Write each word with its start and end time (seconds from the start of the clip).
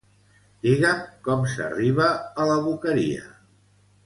Digue'm 0.67 1.03
com 1.27 1.45
s'arriba 1.51 2.09
a 2.45 2.49
la 2.53 2.57
Boqueria. 2.69 3.29